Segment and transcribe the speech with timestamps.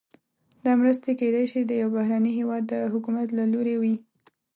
[0.63, 3.95] دا مرستې کیدای شي د یو بهرني هیواد د حکومت له لوري وي.